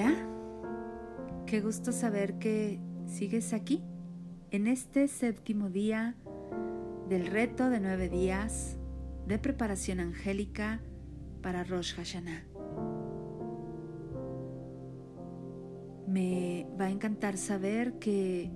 Hola, 0.00 0.16
qué 1.44 1.60
gusto 1.60 1.92
saber 1.92 2.38
que 2.38 2.80
sigues 3.04 3.52
aquí 3.52 3.82
en 4.50 4.66
este 4.66 5.08
séptimo 5.08 5.68
día 5.68 6.16
del 7.10 7.26
reto 7.26 7.68
de 7.68 7.80
nueve 7.80 8.08
días 8.08 8.78
de 9.26 9.38
preparación 9.38 10.00
angélica 10.00 10.80
para 11.42 11.64
Rosh 11.64 11.96
Hashanah. 11.96 12.46
Me 16.08 16.66
va 16.80 16.86
a 16.86 16.90
encantar 16.90 17.36
saber 17.36 17.98
que 17.98 18.50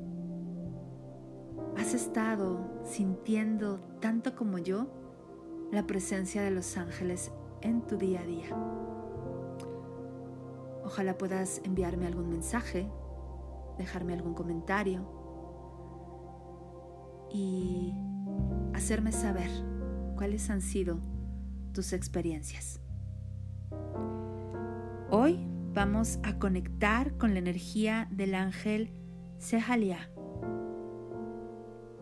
has 1.77 1.93
estado 1.93 2.81
sintiendo 2.87 3.81
tanto 4.01 4.35
como 4.35 4.57
yo 4.57 4.87
la 5.73 5.87
presencia 5.87 6.41
de 6.41 6.53
los 6.53 6.79
ángeles 6.79 7.33
en 7.61 7.83
tu 7.83 7.99
día 7.99 8.21
a 8.21 8.25
día. 8.25 8.94
Ojalá 10.85 11.17
puedas 11.17 11.63
enviarme 11.65 12.07
algún 12.07 12.29
mensaje, 12.29 12.91
dejarme 13.79 14.13
algún 14.13 14.35
comentario 14.35 15.09
y 17.33 17.95
hacerme 18.75 19.11
saber 19.13 19.51
cuáles 20.15 20.51
han 20.51 20.61
sido 20.61 21.01
tus 21.73 21.93
experiencias. 21.93 22.81
Hoy 25.11 25.47
vamos 25.73 26.19
a 26.23 26.39
conectar 26.39 27.17
con 27.17 27.33
la 27.33 27.39
energía 27.39 28.07
del 28.11 28.35
ángel 28.35 28.93
Sejalia. 29.39 30.11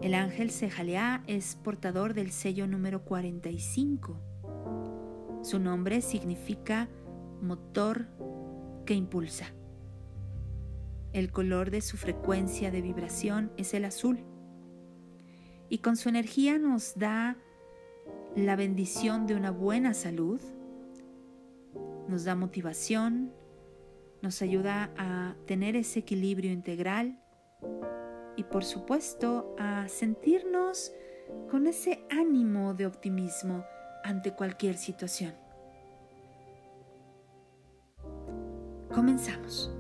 El 0.01 0.15
ángel 0.15 0.51
Sejalia 0.51 1.23
es 1.29 1.55
portador 1.55 2.15
del 2.15 2.33
sello 2.33 2.67
número 2.67 3.05
45. 3.05 4.21
Su 5.43 5.61
nombre 5.61 6.01
significa 6.01 6.89
motor 7.41 8.09
impulsa. 8.95 9.53
El 11.13 11.31
color 11.31 11.71
de 11.71 11.81
su 11.81 11.97
frecuencia 11.97 12.71
de 12.71 12.81
vibración 12.81 13.53
es 13.57 13.75
el 13.75 13.85
azul 13.85 14.25
y 15.69 15.79
con 15.79 15.97
su 15.97 16.09
energía 16.09 16.59
nos 16.59 16.99
da 16.99 17.37
la 18.37 18.57
bendición 18.57 19.27
de 19.27 19.35
una 19.35 19.51
buena 19.51 19.95
salud, 19.95 20.41
nos 22.09 22.25
da 22.25 22.35
motivación, 22.35 23.33
nos 24.21 24.43
ayuda 24.43 24.93
a 24.97 25.35
tener 25.47 25.77
ese 25.77 26.01
equilibrio 26.01 26.53
integral 26.53 27.19
y 28.37 28.45
por 28.45 28.65
supuesto 28.65 29.55
a 29.59 29.89
sentirnos 29.89 30.93
con 31.51 31.67
ese 31.67 32.05
ánimo 32.11 32.75
de 32.75 32.87
optimismo 32.87 33.65
ante 34.05 34.33
cualquier 34.33 34.77
situación. 34.77 35.42
Comenzamos. 38.95 39.73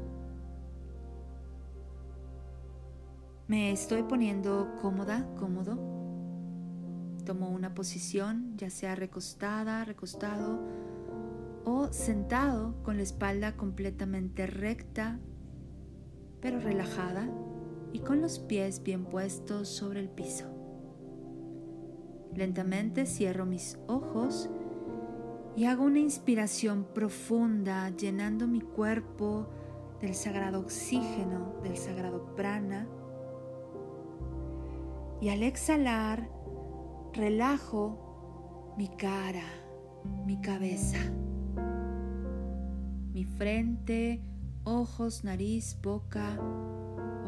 Me 3.46 3.70
estoy 3.70 4.04
poniendo 4.04 4.76
cómoda, 4.80 5.28
cómodo. 5.36 5.74
Tomo 7.26 7.50
una 7.50 7.74
posición, 7.74 8.56
ya 8.56 8.70
sea 8.70 8.94
recostada, 8.94 9.84
recostado 9.84 10.60
o 11.66 11.92
sentado 11.92 12.82
con 12.82 12.96
la 12.96 13.02
espalda 13.02 13.54
completamente 13.56 14.46
recta, 14.46 15.20
pero 16.40 16.58
relajada 16.58 17.28
y 17.92 17.98
con 17.98 18.22
los 18.22 18.38
pies 18.38 18.82
bien 18.82 19.04
puestos 19.04 19.68
sobre 19.68 20.00
el 20.00 20.08
piso. 20.08 20.46
Lentamente 22.34 23.04
cierro 23.04 23.44
mis 23.44 23.78
ojos 23.86 24.48
y 25.56 25.66
hago 25.66 25.84
una 25.84 25.98
inspiración 25.98 26.86
profunda 26.94 27.90
llenando 27.90 28.46
mi 28.46 28.60
cuerpo 28.60 29.48
del 30.00 30.14
sagrado 30.14 30.60
oxígeno, 30.60 31.54
del 31.62 31.76
sagrado 31.76 32.34
prana. 32.34 32.86
Y 35.20 35.28
al 35.28 35.42
exhalar, 35.42 36.28
relajo 37.12 38.74
mi 38.76 38.88
cara, 38.88 39.44
mi 40.26 40.40
cabeza, 40.40 40.98
mi 43.12 43.24
frente, 43.24 44.22
ojos, 44.64 45.22
nariz, 45.22 45.78
boca, 45.82 46.38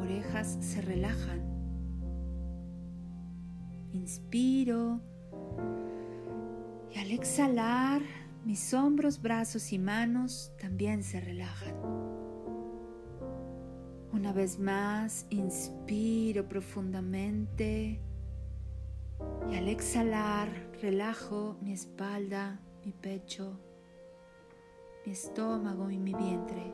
orejas 0.01 0.57
se 0.61 0.81
relajan. 0.81 1.43
Inspiro 3.93 5.01
y 6.95 6.99
al 6.99 7.11
exhalar, 7.11 8.03
mis 8.45 8.73
hombros, 8.73 9.21
brazos 9.21 9.73
y 9.73 9.79
manos 9.79 10.53
también 10.61 11.03
se 11.03 11.21
relajan. 11.21 11.75
Una 14.13 14.33
vez 14.33 14.61
más, 14.61 15.27
inspiro 15.31 16.49
profundamente 16.49 18.01
y 19.51 19.57
al 19.57 19.69
exhalar, 19.69 20.49
relajo 20.81 21.57
mi 21.63 21.73
espalda, 21.73 22.61
mi 22.85 22.93
pecho, 22.93 23.59
mi 25.05 25.13
estómago 25.13 25.91
y 25.91 25.99
mi 25.99 26.15
vientre. 26.15 26.73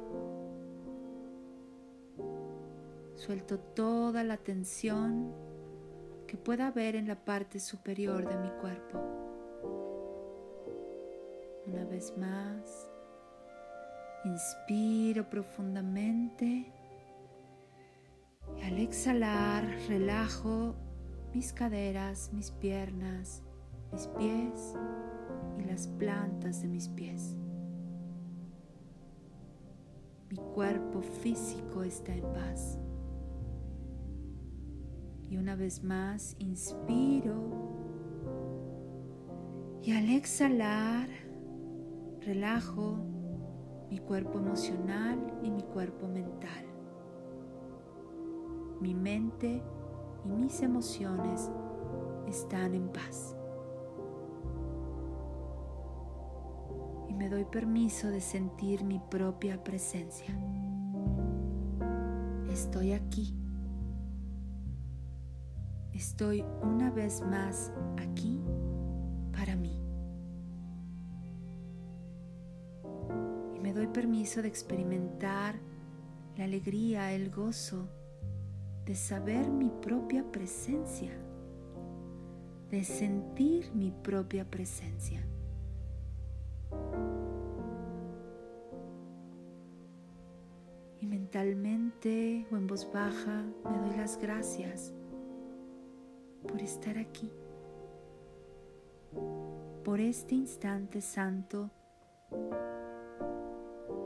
Suelto 3.14 3.58
toda 3.58 4.22
la 4.22 4.36
tensión 4.36 5.32
que 6.26 6.36
pueda 6.36 6.66
haber 6.66 6.94
en 6.94 7.08
la 7.08 7.24
parte 7.24 7.58
superior 7.58 8.28
de 8.28 8.36
mi 8.36 8.50
cuerpo. 8.60 9.29
Una 11.72 11.84
vez 11.84 12.12
más, 12.18 12.88
inspiro 14.24 15.30
profundamente 15.30 16.72
y 18.58 18.62
al 18.62 18.78
exhalar 18.78 19.64
relajo 19.86 20.74
mis 21.32 21.52
caderas, 21.52 22.32
mis 22.32 22.50
piernas, 22.50 23.44
mis 23.92 24.08
pies 24.08 24.74
y 25.58 25.64
las 25.64 25.86
plantas 25.86 26.60
de 26.60 26.68
mis 26.68 26.88
pies. 26.88 27.36
Mi 30.28 30.38
cuerpo 30.38 31.02
físico 31.02 31.84
está 31.84 32.12
en 32.12 32.32
paz. 32.32 32.80
Y 35.30 35.36
una 35.36 35.54
vez 35.54 35.84
más 35.84 36.34
inspiro 36.40 37.70
y 39.82 39.92
al 39.92 40.10
exhalar 40.10 41.29
relajo 42.20 42.98
mi 43.90 43.98
cuerpo 43.98 44.38
emocional 44.38 45.18
y 45.42 45.50
mi 45.50 45.62
cuerpo 45.62 46.06
mental. 46.06 46.64
Mi 48.80 48.94
mente 48.94 49.62
y 50.24 50.28
mis 50.28 50.62
emociones 50.62 51.50
están 52.28 52.74
en 52.74 52.88
paz. 52.88 53.36
Y 57.08 57.14
me 57.14 57.28
doy 57.28 57.44
permiso 57.44 58.08
de 58.08 58.20
sentir 58.20 58.84
mi 58.84 59.00
propia 59.10 59.62
presencia. 59.62 60.34
Estoy 62.50 62.92
aquí. 62.92 63.34
Estoy 65.92 66.44
una 66.62 66.90
vez 66.90 67.20
más 67.22 67.72
aquí 67.98 68.40
permiso 74.00 74.40
de 74.40 74.48
experimentar 74.48 75.56
la 76.38 76.44
alegría, 76.44 77.12
el 77.12 77.30
gozo 77.30 77.86
de 78.86 78.94
saber 78.94 79.50
mi 79.50 79.68
propia 79.68 80.24
presencia, 80.24 81.12
de 82.70 82.82
sentir 82.82 83.70
mi 83.74 83.90
propia 83.90 84.50
presencia. 84.50 85.22
Y 91.02 91.06
mentalmente 91.06 92.46
o 92.50 92.56
en 92.56 92.66
voz 92.68 92.90
baja 92.90 93.44
me 93.70 93.86
doy 93.86 93.98
las 93.98 94.18
gracias 94.18 94.94
por 96.48 96.62
estar 96.62 96.96
aquí, 96.96 97.30
por 99.84 100.00
este 100.00 100.36
instante 100.36 101.02
santo 101.02 101.70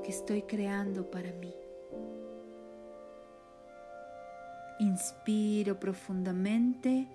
que 0.05 0.11
estoy 0.11 0.43
creando 0.43 1.11
para 1.11 1.33
mí. 1.33 1.53
Inspiro 4.79 5.81
profundamente 5.81 7.09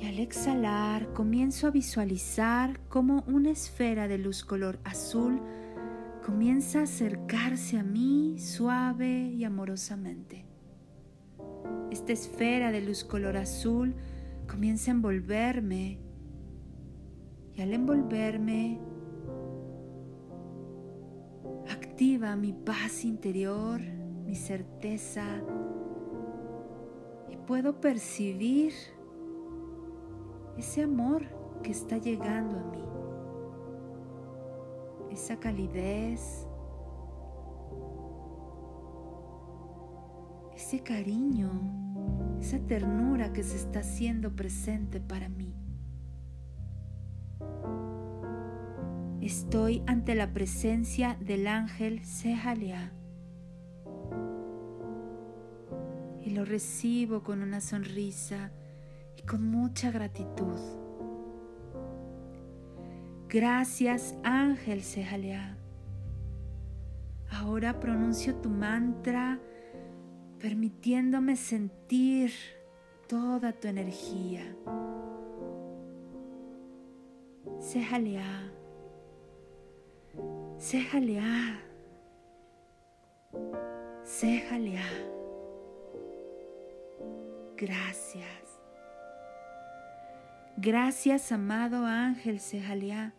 y 0.00 0.06
al 0.06 0.20
exhalar 0.20 1.12
comienzo 1.12 1.66
a 1.66 1.70
visualizar 1.70 2.78
cómo 2.88 3.24
una 3.26 3.50
esfera 3.50 4.06
de 4.06 4.18
luz 4.18 4.44
color 4.44 4.78
azul 4.84 5.40
comienza 6.24 6.80
a 6.80 6.84
acercarse 6.84 7.78
a 7.78 7.82
mí 7.82 8.38
suave 8.38 9.30
y 9.30 9.42
amorosamente. 9.42 10.44
Esta 11.90 12.12
esfera 12.12 12.70
de 12.70 12.82
luz 12.82 13.02
color 13.02 13.36
azul 13.36 13.96
comienza 14.48 14.92
a 14.92 14.94
envolverme 14.94 15.98
y 17.54 17.62
al 17.62 17.72
envolverme 17.72 18.78
activa 21.96 22.36
mi 22.36 22.52
paz 22.52 23.06
interior, 23.06 23.80
mi 23.80 24.34
certeza 24.34 25.24
y 27.30 27.36
puedo 27.38 27.80
percibir 27.80 28.74
ese 30.58 30.82
amor 30.82 31.24
que 31.62 31.70
está 31.70 31.96
llegando 31.96 32.58
a 32.58 32.64
mí, 32.64 32.84
esa 35.10 35.40
calidez, 35.40 36.46
ese 40.54 40.80
cariño, 40.80 41.50
esa 42.38 42.58
ternura 42.58 43.32
que 43.32 43.42
se 43.42 43.56
está 43.56 43.78
haciendo 43.78 44.36
presente 44.36 45.00
para 45.00 45.30
mí. 45.30 45.54
Estoy 49.26 49.82
ante 49.88 50.14
la 50.14 50.32
presencia 50.32 51.16
del 51.18 51.48
ángel 51.48 52.04
Sehalia 52.04 52.92
y 56.24 56.30
lo 56.30 56.44
recibo 56.44 57.24
con 57.24 57.42
una 57.42 57.60
sonrisa 57.60 58.52
y 59.16 59.22
con 59.22 59.50
mucha 59.50 59.90
gratitud. 59.90 60.60
Gracias 63.28 64.14
ángel 64.22 64.82
Sehalia. 64.82 65.58
Ahora 67.28 67.80
pronuncio 67.80 68.36
tu 68.36 68.48
mantra 68.48 69.40
permitiéndome 70.38 71.34
sentir 71.34 72.30
toda 73.08 73.52
tu 73.52 73.66
energía. 73.66 74.54
Séjale 80.58 81.20
Séjale 84.04 84.80
Gracias. 87.56 88.60
Gracias, 90.56 91.32
amado 91.32 91.84
ángel 91.84 92.40
Sejalea, 92.40 93.14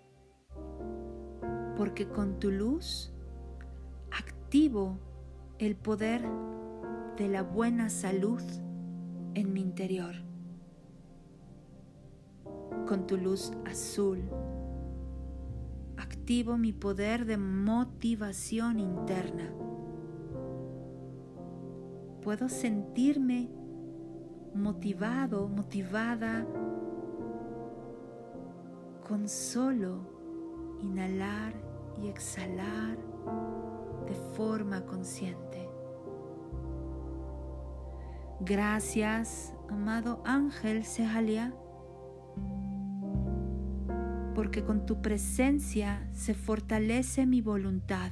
porque 1.75 2.07
con 2.07 2.39
tu 2.39 2.51
luz 2.51 3.13
activo 4.11 4.97
el 5.59 5.75
poder 5.75 6.23
de 7.17 7.27
la 7.27 7.43
buena 7.43 7.89
salud 7.89 8.41
en 9.35 9.53
mi 9.53 9.61
interior. 9.61 10.15
Con 12.87 13.05
tu 13.05 13.17
luz 13.17 13.51
azul 13.65 14.23
activo 16.07 16.57
mi 16.57 16.71
poder 16.71 17.25
de 17.25 17.37
motivación 17.37 18.79
interna. 18.79 19.51
Puedo 22.21 22.47
sentirme 22.47 23.49
motivado, 24.53 25.49
motivada 25.49 26.47
con 29.07 29.27
solo 29.27 30.77
inhalar 30.81 31.53
y 32.01 32.07
exhalar 32.07 32.97
de 34.05 34.15
forma 34.35 34.85
consciente. 34.85 35.69
Gracias, 38.39 39.53
amado 39.69 40.21
ángel 40.23 40.85
Sejalia 40.85 41.53
porque 44.37 44.63
con 44.63 44.85
tu 44.85 45.01
presencia 45.01 46.07
se 46.13 46.35
fortalece 46.35 47.25
mi 47.25 47.41
voluntad 47.41 48.11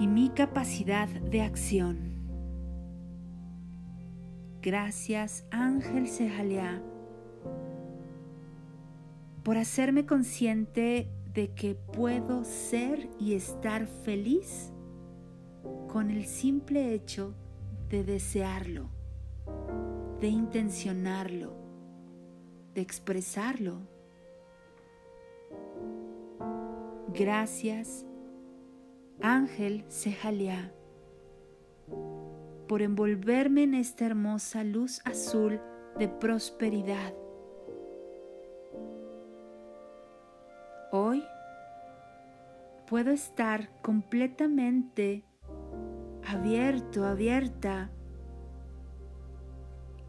y 0.00 0.06
mi 0.06 0.30
capacidad 0.30 1.08
de 1.08 1.42
acción. 1.42 1.98
Gracias, 4.62 5.44
Ángel 5.50 6.08
Sejalia, 6.08 6.82
por 9.42 9.58
hacerme 9.58 10.06
consciente 10.06 11.10
de 11.34 11.52
que 11.52 11.74
puedo 11.74 12.42
ser 12.44 13.10
y 13.20 13.34
estar 13.34 13.86
feliz 13.86 14.72
con 15.86 16.10
el 16.10 16.24
simple 16.24 16.94
hecho 16.94 17.34
de 17.90 18.04
desearlo, 18.04 18.88
de 20.22 20.28
intencionarlo, 20.28 21.52
de 22.72 22.80
expresarlo 22.80 23.93
Gracias, 27.16 28.04
Ángel 29.22 29.84
Sejalia, 29.86 30.74
por 32.66 32.82
envolverme 32.82 33.62
en 33.62 33.74
esta 33.74 34.04
hermosa 34.04 34.64
luz 34.64 35.00
azul 35.04 35.60
de 35.96 36.08
prosperidad. 36.08 37.14
Hoy 40.90 41.22
puedo 42.88 43.12
estar 43.12 43.70
completamente 43.80 45.24
abierto, 46.26 47.04
abierta 47.04 47.92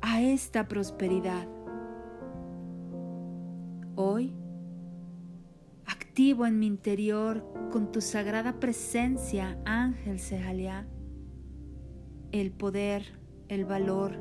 a 0.01 0.23
esta 0.23 0.67
prosperidad. 0.67 1.47
Hoy 3.95 4.33
en 6.43 6.59
mi 6.59 6.67
interior 6.67 7.45
con 7.71 7.91
tu 7.91 8.01
sagrada 8.01 8.59
presencia, 8.59 9.57
Ángel 9.63 10.19
Sejalia, 10.19 10.85
el 12.33 12.51
poder, 12.51 13.17
el 13.47 13.63
valor 13.63 14.19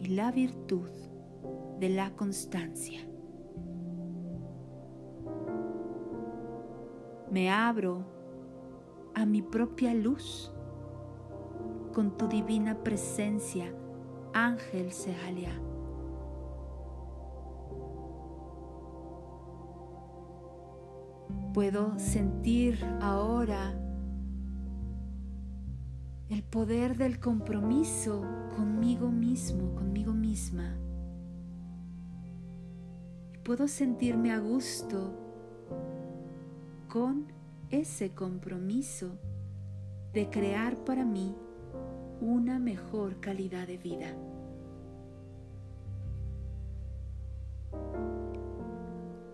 y 0.00 0.08
la 0.08 0.30
virtud 0.30 0.90
de 1.80 1.88
la 1.88 2.14
constancia. 2.14 3.00
Me 7.30 7.50
abro 7.50 8.04
a 9.14 9.24
mi 9.24 9.40
propia 9.40 9.94
luz 9.94 10.52
con 11.94 12.16
tu 12.18 12.28
divina 12.28 12.82
presencia, 12.84 13.74
Ángel 14.34 14.92
Sejalia. 14.92 15.58
Puedo 21.54 21.96
sentir 22.00 22.84
ahora 23.00 23.80
el 26.28 26.42
poder 26.42 26.96
del 26.96 27.20
compromiso 27.20 28.22
conmigo 28.56 29.08
mismo, 29.08 29.72
conmigo 29.76 30.12
misma. 30.12 30.76
Puedo 33.44 33.68
sentirme 33.68 34.32
a 34.32 34.40
gusto 34.40 35.14
con 36.88 37.32
ese 37.70 38.10
compromiso 38.10 39.16
de 40.12 40.28
crear 40.30 40.76
para 40.84 41.04
mí 41.04 41.36
una 42.20 42.58
mejor 42.58 43.20
calidad 43.20 43.68
de 43.68 43.78
vida. 43.78 44.12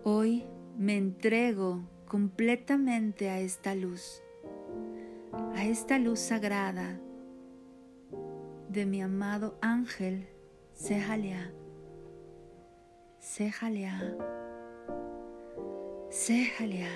Hoy 0.03 0.45
me 0.77 0.97
entrego 0.97 1.81
completamente 2.11 3.29
a 3.29 3.39
esta 3.39 3.73
luz, 3.73 4.21
a 5.55 5.63
esta 5.63 5.97
luz 5.97 6.19
sagrada 6.19 6.99
de 8.67 8.85
mi 8.85 9.01
amado 9.01 9.57
ángel 9.61 10.27
Sejalea, 10.73 11.53
Sejalea, 13.17 14.17
Sejalea. 16.09 16.91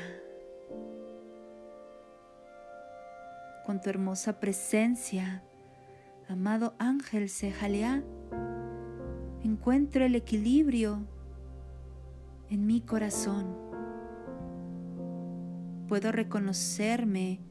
Con 3.66 3.80
tu 3.80 3.90
hermosa 3.90 4.42
presencia, 4.42 5.46
amado 6.28 6.76
ángel 6.78 7.30
Sejalea, 7.30 8.04
encuentro 9.46 10.04
el 10.04 10.16
equilibrio 10.16 11.00
en 12.50 12.68
mi 12.68 12.82
corazón 12.82 13.65
puedo 15.88 16.12
reconocerme 16.12 17.42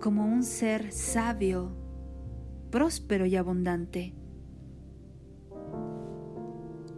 como 0.00 0.26
un 0.26 0.42
ser 0.42 0.92
sabio, 0.92 1.70
próspero 2.70 3.24
y 3.26 3.36
abundante. 3.36 4.14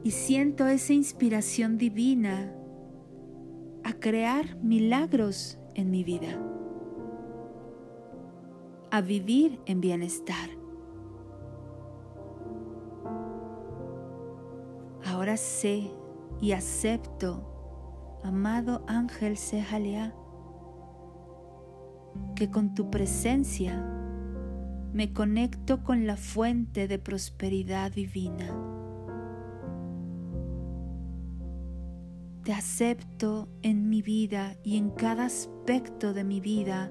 Y 0.02 0.11
siento 0.11 0.66
esa 0.66 0.93
inspiración 0.93 1.78
divina 1.78 2.52
a 3.85 3.93
crear 3.93 4.57
milagros 4.62 5.59
en 5.75 5.90
mi 5.90 6.04
vida, 6.04 6.40
a 8.90 9.00
vivir 9.00 9.61
en 9.66 9.81
bienestar. 9.81 10.50
Ahora 15.04 15.37
sé 15.37 15.90
y 16.40 16.52
acepto 16.52 17.53
amado 18.25 18.83
ángel 18.88 19.37
Sejalea, 19.37 20.14
que 22.35 22.50
con 22.50 22.75
tu 22.75 22.90
presencia 22.90 23.78
me 24.95 25.12
conecto 25.12 25.85
con 25.85 26.07
la 26.07 26.16
fuente 26.16 26.88
de 26.88 26.99
prosperidad 26.99 27.93
divina. 27.93 28.50
Te 32.45 32.52
acepto 32.52 33.49
en 33.62 33.90
mi 33.90 34.00
vida 34.00 34.57
y 34.62 34.78
en 34.78 34.90
cada 34.90 35.26
aspecto 35.26 36.14
de 36.14 36.25
mi 36.25 36.40
vida, 36.40 36.90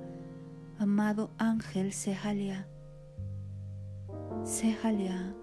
amado 0.77 1.31
ángel 1.39 1.93
Sejalea. 1.93 2.67
Sejalea, 4.43 5.33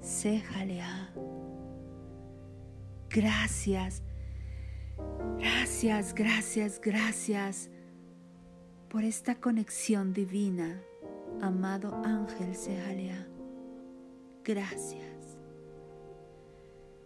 Sejalea. 0.00 1.12
Gracias, 3.10 4.02
gracias, 5.38 6.14
gracias, 6.14 6.80
gracias 6.80 7.70
por 8.88 9.04
esta 9.04 9.34
conexión 9.34 10.12
divina, 10.12 10.80
amado 11.40 11.94
ángel 12.04 12.54
Sejalea. 12.54 13.26
Gracias. 14.44 15.38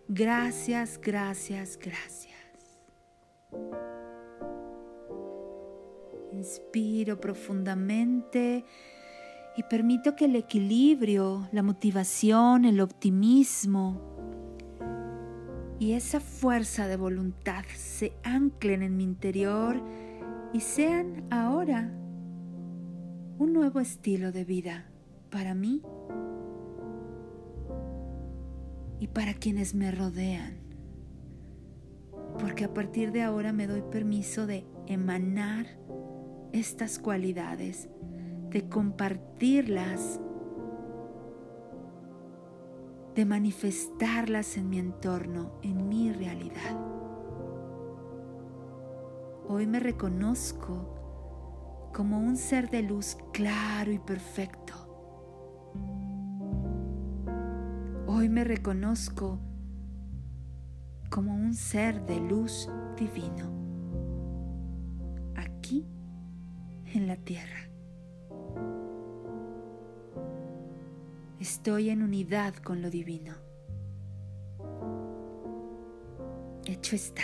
Gracias, 0.09 1.01
gracias, 1.01 1.79
gracias. 1.79 2.35
Inspiro 6.33 7.21
profundamente 7.21 8.65
y 9.57 9.63
permito 9.65 10.15
que 10.15 10.27
el 10.27 10.37
equilibrio, 10.37 11.49
la 11.53 11.63
motivación, 11.63 12.65
el 12.65 12.81
optimismo 12.81 14.18
y 15.79 15.93
esa 15.93 16.21
fuerza 16.21 16.89
de 16.89 16.97
voluntad 16.97 17.65
se 17.75 18.13
anclen 18.25 18.83
en 18.83 18.97
mi 18.97 19.05
interior 19.05 19.81
y 20.53 20.61
sean 20.61 21.25
ahora 21.31 21.93
un 23.39 23.53
nuevo 23.53 23.79
estilo 23.79 24.33
de 24.33 24.45
vida 24.45 24.91
para 25.31 25.55
mí 25.55 25.83
y 28.99 29.07
para 29.09 29.35
quienes 29.35 29.75
me 29.75 29.93
rodean. 29.93 30.59
Porque 32.39 32.65
a 32.65 32.75
partir 32.75 33.13
de 33.13 33.23
ahora 33.23 33.53
me 33.53 33.67
doy 33.67 33.83
permiso 33.83 34.47
de 34.47 34.65
emanar 34.87 35.67
estas 36.53 36.99
cualidades, 36.99 37.89
de 38.51 38.69
compartirlas, 38.69 40.21
de 43.19 43.25
manifestarlas 43.25 44.57
en 44.57 44.71
mi 44.71 44.79
entorno, 44.79 45.51
en 45.63 45.89
mi 45.89 46.13
realidad. 46.13 46.79
Hoy 49.49 49.67
me 49.67 49.81
reconozco 49.81 51.91
como 51.93 52.21
un 52.21 52.37
ser 52.37 52.71
de 52.71 52.83
luz 52.83 53.19
claro 53.33 53.91
y 53.91 53.99
perfecto 53.99 54.75
Hoy 58.07 58.29
me 58.29 58.45
reconozco 58.45 59.41
como 61.11 61.35
un 61.35 61.55
ser 61.55 62.07
de 62.07 62.21
luz 62.21 62.71
divino, 62.97 63.51
aquí 65.35 65.85
en 66.95 67.09
la 67.09 67.17
tierra. 67.17 67.69
Estoy 71.41 71.91
en 71.91 72.03
unidad 72.03 72.55
con 72.57 72.83
lo 72.83 72.91
divino. 72.91 73.35
Hecho 76.65 76.97
está. 76.97 77.23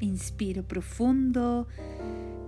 Inspiro 0.00 0.66
profundo 0.66 1.68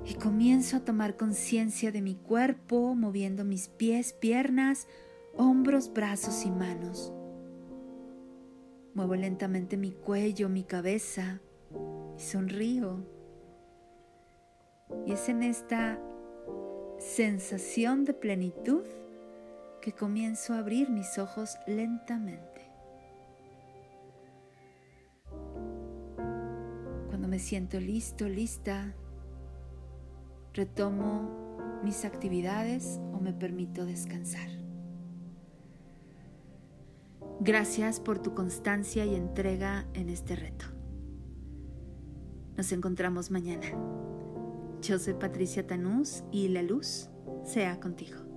y 0.04 0.14
comienzo 0.14 0.78
a 0.78 0.85
tomar 0.85 1.16
conciencia 1.16 1.92
de 1.92 2.02
mi 2.02 2.16
cuerpo, 2.16 2.95
moviendo 2.97 3.45
mis 3.45 3.69
pies, 3.69 4.12
piernas, 4.12 4.88
hombros, 5.37 5.92
brazos 5.92 6.45
y 6.45 6.50
manos. 6.50 7.12
Muevo 8.95 9.14
lentamente 9.14 9.76
mi 9.76 9.92
cuello, 9.92 10.49
mi 10.49 10.64
cabeza 10.64 11.40
y 12.16 12.21
sonrío. 12.21 13.07
Y 15.07 15.12
es 15.12 15.28
en 15.28 15.45
esta 15.45 16.00
sensación 17.00 18.04
de 18.04 18.12
plenitud 18.12 18.85
que 19.80 19.92
comienzo 19.92 20.52
a 20.52 20.59
abrir 20.59 20.90
mis 20.90 21.19
ojos 21.19 21.57
lentamente. 21.66 22.71
Cuando 27.09 27.26
me 27.26 27.38
siento 27.38 27.80
listo, 27.80 28.28
lista, 28.28 28.95
retomo 30.52 31.80
mis 31.83 32.04
actividades 32.04 33.00
o 33.14 33.19
me 33.19 33.33
permito 33.33 33.87
descansar. 33.87 34.50
Gracias 37.40 37.99
por 37.99 38.19
tu 38.19 38.35
constancia 38.35 39.07
y 39.07 39.14
entrega 39.14 39.87
en 39.95 40.11
este 40.11 40.37
reto. 40.37 40.66
Nos 42.59 42.71
encontramos 42.73 43.30
mañana. 43.30 44.10
Yo 44.83 44.99
soy 44.99 45.13
Patricia 45.13 45.67
Tanús 45.67 46.25
y 46.33 46.49
la 46.49 46.63
luz 46.63 47.11
sea 47.45 47.79
contigo. 47.81 48.30